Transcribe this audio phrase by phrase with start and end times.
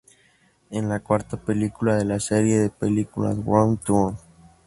[0.71, 4.17] Es la cuarta película de la serie de películas "Wrong Turn".